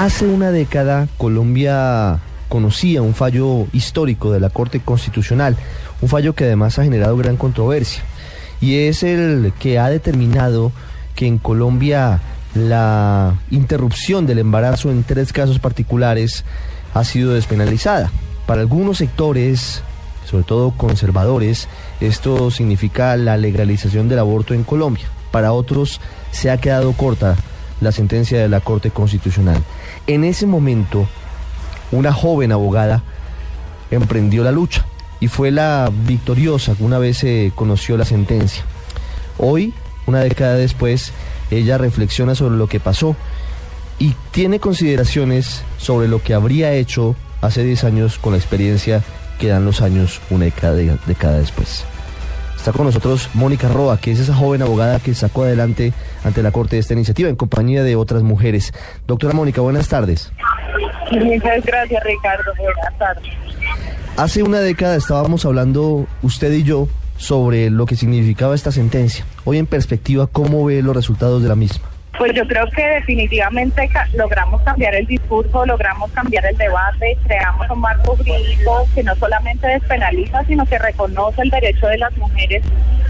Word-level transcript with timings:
Hace 0.00 0.24
una 0.24 0.50
década, 0.50 1.08
Colombia 1.18 2.20
conocía 2.48 3.02
un 3.02 3.12
fallo 3.12 3.66
histórico 3.74 4.32
de 4.32 4.40
la 4.40 4.48
Corte 4.48 4.80
Constitucional, 4.80 5.58
un 6.00 6.08
fallo 6.08 6.34
que 6.34 6.44
además 6.44 6.78
ha 6.78 6.84
generado 6.84 7.18
gran 7.18 7.36
controversia, 7.36 8.02
y 8.62 8.76
es 8.76 9.02
el 9.02 9.52
que 9.58 9.78
ha 9.78 9.90
determinado 9.90 10.72
que 11.14 11.26
en 11.26 11.36
Colombia 11.36 12.18
la 12.54 13.34
interrupción 13.50 14.26
del 14.26 14.38
embarazo 14.38 14.90
en 14.90 15.04
tres 15.04 15.34
casos 15.34 15.58
particulares 15.58 16.46
ha 16.94 17.04
sido 17.04 17.34
despenalizada. 17.34 18.10
Para 18.46 18.62
algunos 18.62 18.96
sectores, 18.96 19.82
sobre 20.24 20.44
todo 20.44 20.70
conservadores, 20.70 21.68
esto 22.00 22.50
significa 22.50 23.14
la 23.18 23.36
legalización 23.36 24.08
del 24.08 24.20
aborto 24.20 24.54
en 24.54 24.64
Colombia. 24.64 25.04
Para 25.30 25.52
otros 25.52 26.00
se 26.30 26.50
ha 26.50 26.56
quedado 26.56 26.94
corta 26.94 27.36
la 27.80 27.92
sentencia 27.92 28.40
de 28.40 28.48
la 28.48 28.60
Corte 28.60 28.90
Constitucional. 28.90 29.62
En 30.06 30.24
ese 30.24 30.46
momento, 30.46 31.08
una 31.92 32.12
joven 32.12 32.52
abogada 32.52 33.02
emprendió 33.90 34.44
la 34.44 34.52
lucha 34.52 34.86
y 35.18 35.28
fue 35.28 35.50
la 35.50 35.90
victoriosa 36.06 36.74
una 36.78 36.98
vez 36.98 37.18
se 37.18 37.52
conoció 37.54 37.96
la 37.96 38.04
sentencia. 38.04 38.64
Hoy, 39.38 39.74
una 40.06 40.20
década 40.20 40.54
después, 40.54 41.12
ella 41.50 41.78
reflexiona 41.78 42.34
sobre 42.34 42.56
lo 42.56 42.68
que 42.68 42.80
pasó 42.80 43.16
y 43.98 44.14
tiene 44.30 44.60
consideraciones 44.60 45.62
sobre 45.78 46.08
lo 46.08 46.22
que 46.22 46.34
habría 46.34 46.72
hecho 46.72 47.16
hace 47.40 47.64
10 47.64 47.84
años 47.84 48.18
con 48.18 48.32
la 48.32 48.38
experiencia 48.38 49.02
que 49.38 49.48
dan 49.48 49.64
los 49.64 49.80
años 49.80 50.20
una 50.30 50.46
década, 50.46 50.74
década 51.06 51.38
después. 51.38 51.84
Está 52.60 52.72
con 52.72 52.84
nosotros 52.84 53.30
Mónica 53.32 53.68
Roa, 53.68 53.96
que 53.96 54.12
es 54.12 54.18
esa 54.18 54.34
joven 54.34 54.60
abogada 54.60 55.00
que 55.00 55.14
sacó 55.14 55.44
adelante 55.44 55.94
ante 56.24 56.42
la 56.42 56.52
Corte 56.52 56.76
esta 56.76 56.92
iniciativa 56.92 57.30
en 57.30 57.34
compañía 57.34 57.82
de 57.82 57.96
otras 57.96 58.22
mujeres. 58.22 58.74
Doctora 59.06 59.32
Mónica, 59.32 59.62
buenas 59.62 59.88
tardes. 59.88 60.30
Muchas 61.10 61.64
gracias, 61.64 62.04
Ricardo. 62.04 62.52
Buenas 62.58 62.98
tardes. 62.98 63.32
Hace 64.18 64.42
una 64.42 64.60
década 64.60 64.96
estábamos 64.96 65.46
hablando 65.46 66.06
usted 66.20 66.52
y 66.52 66.62
yo 66.62 66.86
sobre 67.16 67.70
lo 67.70 67.86
que 67.86 67.96
significaba 67.96 68.54
esta 68.54 68.72
sentencia. 68.72 69.24
Hoy 69.46 69.56
en 69.56 69.66
perspectiva, 69.66 70.26
¿cómo 70.26 70.62
ve 70.66 70.82
los 70.82 70.94
resultados 70.94 71.42
de 71.42 71.48
la 71.48 71.56
misma? 71.56 71.88
Pues 72.20 72.34
yo 72.34 72.46
creo 72.46 72.66
que 72.66 72.86
definitivamente 72.86 73.88
logramos 74.12 74.60
cambiar 74.60 74.94
el 74.94 75.06
discurso, 75.06 75.64
logramos 75.64 76.10
cambiar 76.10 76.44
el 76.44 76.54
debate, 76.58 77.16
creamos 77.26 77.70
un 77.70 77.80
marco 77.80 78.14
jurídico 78.14 78.86
que 78.94 79.02
no 79.02 79.14
solamente 79.14 79.66
despenaliza, 79.66 80.44
sino 80.44 80.66
que 80.66 80.78
reconoce 80.78 81.40
el 81.40 81.48
derecho 81.48 81.86
de 81.86 81.96
las 81.96 82.14
mujeres 82.18 82.62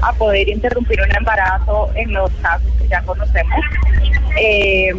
a 0.00 0.10
poder 0.14 0.48
interrumpir 0.48 1.02
un 1.02 1.14
embarazo 1.14 1.90
en 1.96 2.14
los 2.14 2.30
casos 2.40 2.66
que 2.78 2.88
ya 2.88 3.02
conocemos. 3.02 3.60
Eh, 4.40 4.94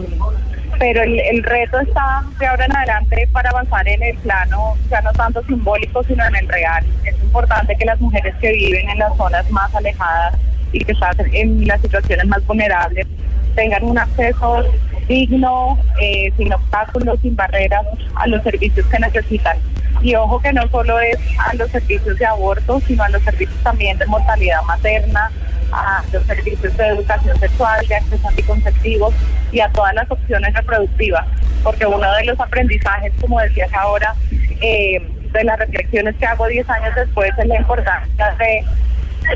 pero 0.78 1.02
el, 1.02 1.42
reto 1.42 1.80
está 1.80 2.22
de 2.38 2.46
ahora 2.46 2.66
en 2.66 2.76
adelante 2.76 3.28
para 3.32 3.50
avanzar 3.50 3.88
en 3.88 4.04
el 4.04 4.16
plano 4.18 4.76
ya 4.88 5.02
no 5.02 5.14
tanto 5.14 5.42
simbólico, 5.46 6.04
sino 6.04 6.24
en 6.28 6.36
el 6.36 6.48
real. 6.48 6.86
Es 7.06 7.16
importante 7.24 7.76
que 7.76 7.86
las 7.86 8.00
mujeres 8.00 8.36
que 8.36 8.52
viven 8.52 8.88
en 8.88 9.00
las 9.00 9.18
zonas 9.18 9.50
más 9.50 9.74
alejadas 9.74 10.36
y 10.74 10.86
que 10.86 10.92
están 10.92 11.16
en 11.34 11.68
las 11.68 11.82
situaciones 11.82 12.28
más 12.28 12.46
vulnerables 12.46 13.08
tengan 13.56 13.84
un 13.84 13.98
acceso 13.98 14.64
digno, 15.08 15.78
eh, 16.02 16.32
sin 16.38 16.52
obstáculos, 16.54 17.20
sin 17.22 17.36
barreras 17.36 17.86
a 18.16 18.28
los 18.28 18.42
servicios 18.44 18.86
que 18.88 19.00
necesitan. 19.00 19.58
Y 20.02 20.16
ojo 20.16 20.40
que 20.40 20.52
no 20.54 20.68
solo 20.70 21.00
es 21.00 21.18
a 21.40 21.54
los 21.56 21.70
servicios 21.72 22.18
de 22.18 22.26
aborto, 22.26 22.80
sino 22.82 23.04
a 23.04 23.10
los 23.10 23.22
servicios 23.24 23.58
también 23.64 23.98
de 23.98 24.06
mortalidad 24.08 24.62
materna, 24.64 25.32
a 25.72 26.04
los 26.12 26.24
servicios 26.24 26.76
de 26.78 26.88
educación 26.88 27.40
sexual, 27.40 27.86
de 27.88 27.96
acceso 27.96 28.28
anticonceptivos 28.28 29.14
y 29.52 29.60
a 29.60 29.70
todas 29.70 29.94
las 29.96 30.10
opciones 30.12 30.54
reproductivas. 30.54 31.26
Porque 31.64 31.86
uno 31.86 32.12
de 32.16 32.26
los 32.26 32.40
aprendizajes, 32.40 33.14
como 33.22 33.40
decías 33.40 33.74
ahora, 33.74 34.14
eh, 34.62 35.00
de 35.32 35.44
las 35.44 35.60
reflexiones 35.60 36.16
que 36.16 36.26
hago 36.26 36.48
10 36.48 36.70
años 36.70 36.96
después 36.96 37.32
es 37.38 37.48
la 37.48 37.58
importancia 37.58 38.36
de 38.40 38.64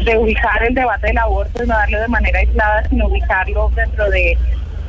de 0.04 0.18
ubicar 0.18 0.64
el 0.64 0.74
debate 0.74 1.08
del 1.08 1.18
aborto 1.18 1.64
y 1.64 1.68
no 1.68 1.74
darlo 1.74 2.00
de 2.00 2.08
manera 2.08 2.40
aislada, 2.40 2.88
sino 2.90 3.08
ubicarlo 3.08 3.72
dentro 3.76 4.10
de 4.10 4.38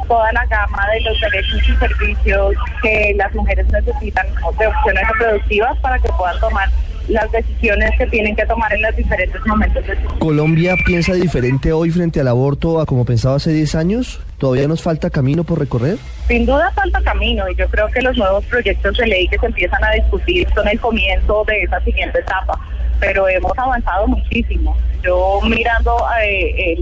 toda 0.08 0.32
la 0.32 0.44
gama 0.46 0.88
de 0.92 1.00
los 1.02 1.20
derechos 1.20 1.60
y 1.68 1.76
servicios 1.76 2.54
que 2.82 3.14
las 3.16 3.32
mujeres 3.34 3.66
necesitan 3.70 4.26
de 4.58 4.66
opciones 4.66 5.02
reproductivas 5.08 5.78
para 5.78 5.98
que 5.98 6.08
puedan 6.18 6.40
tomar 6.40 6.68
las 7.08 7.30
decisiones 7.32 7.90
que 7.98 8.06
tienen 8.06 8.36
que 8.36 8.46
tomar 8.46 8.72
en 8.72 8.82
los 8.82 8.96
diferentes 8.96 9.40
momentos 9.46 9.86
de 9.86 9.94
su 9.96 10.02
vida. 10.02 10.18
¿Colombia 10.18 10.74
piensa 10.84 11.12
diferente 11.14 11.72
hoy 11.72 11.90
frente 11.90 12.20
al 12.20 12.28
aborto 12.28 12.80
a 12.80 12.86
como 12.86 13.04
pensaba 13.04 13.36
hace 13.36 13.52
10 13.52 13.74
años? 13.74 14.20
¿Todavía 14.38 14.68
nos 14.68 14.82
falta 14.82 15.10
camino 15.10 15.44
por 15.44 15.58
recorrer? 15.58 15.98
Sin 16.28 16.46
duda 16.46 16.70
falta 16.72 17.00
camino 17.02 17.48
y 17.48 17.54
yo 17.56 17.68
creo 17.68 17.88
que 17.88 18.00
los 18.00 18.16
nuevos 18.16 18.44
proyectos 18.46 18.96
de 18.96 19.06
ley 19.06 19.28
que 19.28 19.38
se 19.38 19.46
empiezan 19.46 19.82
a 19.84 19.90
discutir 19.92 20.48
son 20.54 20.66
el 20.68 20.80
comienzo 20.80 21.44
de 21.46 21.62
esa 21.62 21.80
siguiente 21.80 22.20
etapa, 22.20 22.58
pero 23.00 23.28
hemos 23.28 23.58
avanzado 23.58 24.06
muchísimo. 24.06 24.76
Yo 25.02 25.40
mirando 25.42 25.96
eh, 26.22 26.76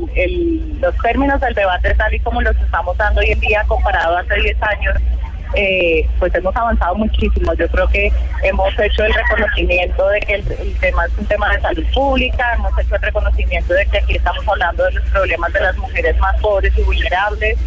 los 0.81 0.97
términos 0.99 1.41
del 1.41 1.55
debate 1.55 1.95
tal 1.95 2.13
y 2.13 2.19
como 2.21 2.43
los 2.43 2.57
estamos 2.57 2.97
dando 2.97 3.21
hoy 3.21 3.31
en 3.31 3.41
día 3.41 3.65
comparado 3.67 4.19
hace 4.19 4.35
10 4.35 4.63
años, 4.63 4.95
eh, 5.55 6.07
pues 6.19 6.35
hemos 6.35 6.55
avanzado 6.55 6.97
muchísimo. 6.97 7.55
Yo 7.55 7.69
creo 7.69 7.89
que 7.89 8.13
hemos 8.43 8.79
hecho 8.79 9.05
el 9.05 9.15
reconocimiento 9.15 10.09
de 10.09 10.21
que 10.21 10.35
el, 10.35 10.45
tema 10.81 11.07
es 11.07 11.19
un 11.19 11.27
tema 11.27 11.51
de 11.53 11.61
salud 11.61 11.85
pública, 11.95 12.55
hemos 12.55 12.77
hecho 12.79 12.97
el 12.97 13.03
reconocimiento 13.03 13.73
de 13.73 13.87
que 13.87 13.99
aquí 13.99 14.17
estamos 14.17 14.47
hablando 14.47 14.85
de 14.85 14.93
los 14.93 15.05
problemas 15.11 15.53
de 15.53 15.61
las 15.61 15.77
mujeres 15.79 16.19
más 16.19 16.39
pobres 16.41 16.77
y 16.77 16.83
vulnerables, 16.83 17.59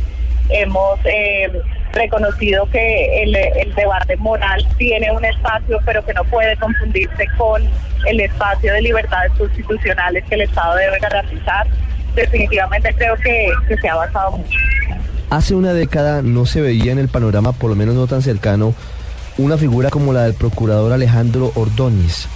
hemos 0.50 1.00
eh, 1.06 1.50
reconocido 1.94 2.68
que 2.72 3.24
el, 3.24 3.36
el 3.36 3.74
debate 3.76 4.16
moral 4.18 4.66
tiene 4.78 5.12
un 5.12 5.24
espacio, 5.26 5.80
pero 5.86 6.04
que 6.06 6.14
no 6.14 6.24
puede 6.26 6.56
confundirse 6.58 7.28
con 7.38 7.62
el 8.08 8.20
espacio 8.20 8.74
de 8.74 8.82
libertades 8.82 9.32
constitucionales 9.38 10.24
que 10.28 10.36
el 10.36 10.42
Estado 10.42 10.76
debe 10.76 11.00
garantizar. 11.00 11.68
Definitivamente 12.16 12.94
creo 12.96 13.16
que, 13.18 13.50
que 13.68 13.78
se 13.78 13.90
ha 13.90 13.94
avanzado 13.94 14.38
mucho. 14.38 14.58
Hace 15.30 15.56
una 15.56 15.74
década 15.74 16.22
no 16.22 16.46
se 16.46 16.62
veía 16.62 16.92
en 16.92 17.00
el 17.00 17.08
panorama, 17.08 17.54
por 17.54 17.70
lo 17.70 17.76
menos 17.76 17.96
no 17.96 18.08
tan 18.08 18.22
cercano, 18.22 18.74
una 19.38 19.58
figura 19.58 19.90
como 19.90 20.12
la 20.12 20.24
del 20.24 20.34
procurador 20.34 20.92
Alejandro 20.92 21.52
Ordóñez. 21.56 22.28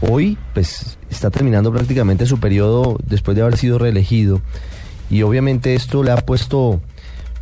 Hoy, 0.00 0.38
pues, 0.54 0.96
está 1.10 1.30
terminando 1.30 1.72
prácticamente 1.72 2.26
su 2.26 2.38
periodo 2.38 2.96
después 3.04 3.36
de 3.36 3.42
haber 3.42 3.56
sido 3.56 3.78
reelegido. 3.78 4.40
Y 5.10 5.22
obviamente 5.22 5.74
esto 5.74 6.04
le 6.04 6.12
ha 6.12 6.16
puesto 6.16 6.80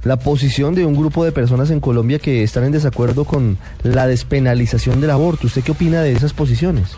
la 0.04 0.16
posición 0.16 0.74
de 0.74 0.84
un 0.84 0.96
grupo 0.96 1.24
de 1.24 1.32
personas 1.32 1.70
en 1.70 1.80
Colombia 1.80 2.18
que 2.18 2.42
están 2.42 2.64
en 2.64 2.72
desacuerdo 2.72 3.24
con 3.24 3.58
la 3.82 4.06
despenalización 4.06 5.00
del 5.00 5.10
aborto. 5.10 5.46
¿Usted 5.46 5.62
qué 5.62 5.72
opina 5.72 6.02
de 6.02 6.12
esas 6.12 6.32
posiciones? 6.32 6.96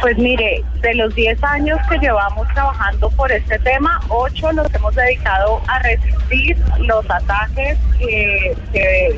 Pues 0.00 0.16
mire, 0.16 0.62
de 0.80 0.94
los 0.94 1.14
10 1.14 1.42
años 1.42 1.78
que 1.90 1.98
llevamos 1.98 2.46
trabajando 2.54 3.10
por 3.10 3.30
este 3.32 3.58
tema, 3.60 4.00
8 4.08 4.52
los 4.52 4.74
hemos 4.74 4.94
dedicado 4.94 5.60
a 5.66 5.78
resistir 5.80 6.56
los 6.78 7.08
ataques 7.10 7.78
que, 7.98 8.56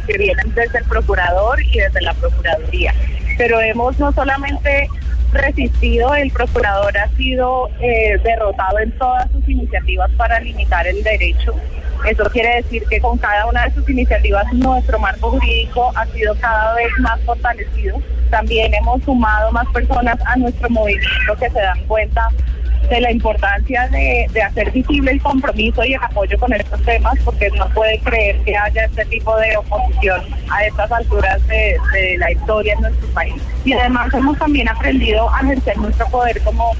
vienen 0.06 0.54
desde 0.54 0.78
el 0.78 0.84
procurador 0.84 1.62
y 1.62 1.78
desde 1.78 2.00
la 2.02 2.14
Procuraduría. 2.14 2.94
Pero 3.36 3.60
hemos 3.60 3.98
no 3.98 4.12
solamente 4.12 4.88
resistido, 5.32 6.14
el 6.14 6.30
procurador 6.30 6.96
ha 6.96 7.08
sido 7.16 7.68
eh, 7.80 8.18
derrotado 8.22 8.78
en 8.78 8.92
todas 8.92 9.30
sus 9.32 9.46
iniciativas 9.48 10.10
para 10.12 10.40
limitar 10.40 10.86
el 10.86 11.02
derecho. 11.02 11.54
Eso 12.08 12.24
quiere 12.30 12.56
decir 12.56 12.82
que 12.90 13.00
con 13.00 13.16
cada 13.18 13.46
una 13.46 13.64
de 13.64 13.74
sus 13.74 13.88
iniciativas 13.88 14.52
nuestro 14.52 14.98
marco 14.98 15.30
jurídico 15.30 15.90
ha 15.96 16.06
sido 16.06 16.34
cada 16.36 16.74
vez 16.74 16.90
más 17.00 17.20
fortalecido 17.22 17.98
también 18.34 18.74
hemos 18.74 19.00
sumado 19.04 19.52
más 19.52 19.66
personas 19.68 20.18
a 20.26 20.36
nuestro 20.36 20.68
movimiento 20.70 21.36
que 21.38 21.48
se 21.50 21.60
dan 21.60 21.78
cuenta 21.86 22.28
de 22.90 23.00
la 23.00 23.12
importancia 23.12 23.88
de, 23.88 24.42
hacer 24.42 24.72
visible 24.72 25.12
el 25.12 25.22
compromiso 25.22 25.84
y 25.84 25.94
el 25.94 26.02
apoyo 26.02 26.36
con 26.38 26.52
estos 26.52 26.82
temas, 26.82 27.14
porque 27.24 27.48
no 27.50 27.68
puede 27.70 27.98
creer 28.00 28.36
que 28.42 28.56
haya 28.56 28.84
este 28.86 29.04
tipo 29.06 29.36
de 29.36 29.56
oposición 29.56 30.20
a 30.50 30.66
estas 30.66 30.90
alturas 30.90 31.46
de, 31.46 31.76
de 31.92 32.18
la 32.18 32.32
historia 32.32 32.74
en 32.74 32.80
nuestro 32.80 33.06
país. 33.08 33.34
Y 33.64 33.72
además 33.72 34.12
hemos 34.12 34.36
también 34.36 34.68
aprendido 34.68 35.32
a 35.32 35.40
ejercer 35.40 35.76
nuestro 35.78 36.06
poder 36.08 36.40
como 36.42 36.72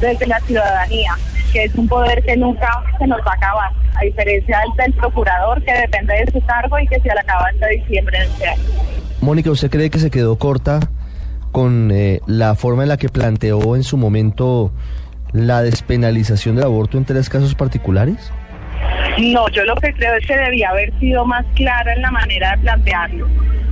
desde 0.00 0.26
la 0.26 0.40
ciudadanía 0.40 1.16
que 1.52 1.64
es 1.64 1.74
un 1.74 1.88
poder 1.88 2.22
que 2.24 2.36
nunca 2.36 2.68
se 2.98 3.06
nos 3.06 3.18
va 3.20 3.32
a 3.32 3.34
acabar, 3.34 3.72
a 3.94 4.04
diferencia 4.04 4.60
del, 4.78 4.92
procurador 4.94 5.62
que 5.62 5.72
depende 5.72 6.14
de 6.14 6.32
su 6.32 6.40
cargo 6.46 6.78
y 6.78 6.86
que 6.86 7.00
se 7.00 7.08
le 7.08 7.20
acaba 7.20 7.46
hasta 7.52 7.66
diciembre 7.68 8.18
de 8.18 8.24
este 8.24 8.48
año. 8.48 8.62
Mónica, 9.20 9.50
¿usted 9.50 9.70
cree 9.70 9.90
que 9.90 9.98
se 9.98 10.10
quedó 10.10 10.36
corta 10.36 10.80
con 11.52 11.90
eh, 11.90 12.20
la 12.26 12.54
forma 12.54 12.82
en 12.82 12.90
la 12.90 12.96
que 12.96 13.08
planteó 13.08 13.76
en 13.76 13.82
su 13.82 13.96
momento 13.96 14.72
la 15.32 15.62
despenalización 15.62 16.56
del 16.56 16.64
aborto 16.64 16.98
en 16.98 17.04
tres 17.04 17.28
casos 17.28 17.54
particulares? 17.54 18.32
No, 19.18 19.48
yo 19.48 19.64
lo 19.64 19.74
que 19.76 19.92
creo 19.94 20.14
es 20.14 20.26
que 20.26 20.36
debía 20.36 20.70
haber 20.70 20.92
sido 20.98 21.24
más 21.24 21.44
clara 21.54 21.94
en 21.94 22.02
la 22.02 22.10
manera 22.10 22.52
de 22.52 22.58
plantearlo. 22.58 23.26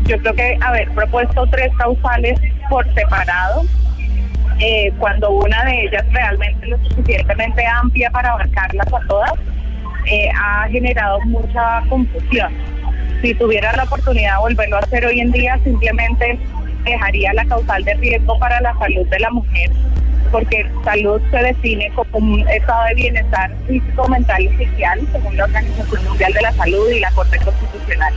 Yo 0.04 0.18
creo 0.18 0.34
que 0.34 0.58
haber 0.60 0.90
propuesto 0.90 1.46
tres 1.50 1.70
causales 1.76 2.40
por 2.68 2.86
separado, 2.94 3.62
eh, 4.60 4.92
cuando 4.98 5.30
una 5.30 5.64
de 5.64 5.84
ellas 5.84 6.04
realmente 6.12 6.66
lo 6.66 6.78
suficientemente 6.84 7.64
amplia 7.66 8.10
para 8.10 8.32
abarcarlas 8.32 8.86
a 8.92 9.00
todas, 9.08 9.32
eh, 10.06 10.28
ha 10.36 10.68
generado 10.68 11.20
mucha 11.22 11.82
confusión. 11.88 12.52
Si 13.22 13.34
tuviera 13.34 13.74
la 13.76 13.84
oportunidad 13.84 14.34
de 14.34 14.40
volverlo 14.40 14.76
a 14.76 14.80
hacer 14.80 15.06
hoy 15.06 15.20
en 15.20 15.32
día, 15.32 15.58
simplemente 15.64 16.38
dejaría 16.84 17.32
la 17.32 17.44
causal 17.46 17.82
de 17.84 17.94
riesgo 17.94 18.38
para 18.38 18.60
la 18.60 18.76
salud 18.78 19.06
de 19.08 19.18
la 19.18 19.30
mujer 19.30 19.70
porque 20.34 20.66
salud 20.82 21.22
se 21.30 21.36
define 21.36 21.92
como 21.94 22.18
un 22.18 22.48
estado 22.48 22.86
de 22.86 22.94
bienestar 22.94 23.52
físico, 23.68 24.08
mental 24.08 24.42
y 24.42 24.64
social, 24.64 25.00
según 25.12 25.36
la 25.36 25.44
Organización 25.44 26.04
Mundial 26.04 26.32
de 26.32 26.42
la 26.42 26.52
Salud 26.54 26.90
y 26.90 26.98
la 26.98 27.10
Corte 27.12 27.38
Constitucional. 27.38 28.12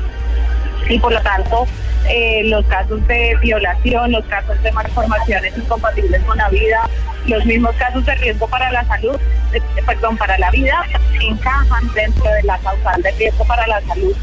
Y 0.89 0.97
por 0.97 1.13
lo 1.13 1.21
tanto, 1.21 1.67
eh, 2.09 2.43
los 2.45 2.65
casos 2.65 3.05
de 3.07 3.35
violación, 3.41 4.11
los 4.11 4.25
casos 4.25 4.61
de 4.63 4.71
malformaciones 4.71 5.57
incompatibles 5.57 6.21
con 6.23 6.37
la 6.37 6.49
vida, 6.49 6.89
los 7.27 7.45
mismos 7.45 7.75
casos 7.75 8.05
de 8.05 8.15
riesgo 8.15 8.47
para 8.47 8.71
la 8.71 8.83
salud, 8.85 9.19
eh, 9.53 9.61
perdón, 9.85 10.17
para 10.17 10.37
la 10.37 10.49
vida, 10.51 10.83
encajan 11.19 11.93
dentro 11.93 12.23
de 12.23 12.43
la 12.43 12.57
causal 12.59 13.01
de 13.01 13.11
riesgo 13.11 13.43
para 13.45 13.67
la 13.67 13.81
salud, 13.81 14.15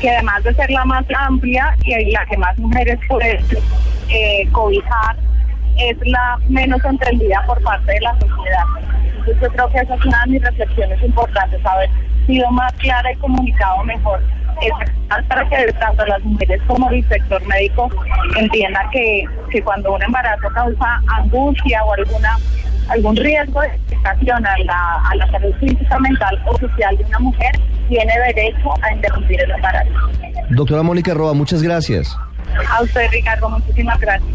que 0.00 0.10
además 0.10 0.44
de 0.44 0.54
ser 0.54 0.70
la 0.70 0.84
más 0.84 1.04
amplia 1.16 1.76
y 1.84 2.10
la 2.10 2.26
que 2.26 2.36
más 2.36 2.56
mujeres 2.58 2.98
pueden 3.08 3.44
eh, 4.08 4.48
cobijar, 4.52 5.16
es 5.78 5.96
la 6.04 6.38
menos 6.48 6.84
entendida 6.84 7.42
por 7.46 7.62
parte 7.62 7.92
de 7.92 8.00
la 8.00 8.12
sociedad. 8.18 8.64
Entonces 9.04 9.36
yo 9.40 9.48
creo 9.48 9.70
que 9.70 9.78
esa 9.78 9.94
es 9.94 10.04
una 10.04 10.22
de 10.24 10.30
mis 10.32 10.42
reflexiones 10.42 11.02
importantes, 11.02 11.64
haber 11.64 11.88
sido 12.26 12.50
más 12.50 12.72
clara 12.74 13.12
y 13.12 13.16
comunicado 13.16 13.84
mejor. 13.84 14.22
Es 14.60 15.26
para 15.26 15.48
que 15.48 15.72
tanto 15.74 16.06
las 16.06 16.22
mujeres 16.22 16.60
como 16.66 16.88
el 16.90 17.06
sector 17.08 17.46
médico 17.46 17.90
entienda 18.36 18.88
que, 18.92 19.24
que 19.50 19.62
cuando 19.62 19.92
un 19.94 20.02
embarazo 20.02 20.48
causa 20.54 21.02
angustia 21.18 21.84
o 21.84 21.92
alguna 21.94 22.36
algún 22.88 23.16
riesgo 23.16 23.60
de 23.60 23.68
afectación 23.68 24.46
a 24.46 24.58
la, 24.58 25.02
a 25.10 25.14
la 25.16 25.30
salud 25.30 25.54
física, 25.60 25.98
mental 26.00 26.42
o 26.46 26.58
social 26.58 26.96
de 26.96 27.04
una 27.04 27.18
mujer, 27.20 27.52
tiene 27.88 28.12
derecho 28.26 28.74
a 28.82 28.92
interrumpir 28.92 29.40
el 29.40 29.50
embarazo. 29.50 29.90
Doctora 30.50 30.82
Mónica 30.82 31.14
Roa, 31.14 31.32
muchas 31.32 31.62
gracias. 31.62 32.16
A 32.70 32.82
usted, 32.82 33.08
Ricardo, 33.10 33.48
muchísimas 33.48 33.98
gracias. 34.00 34.32